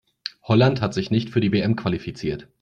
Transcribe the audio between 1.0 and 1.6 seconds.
nicht für die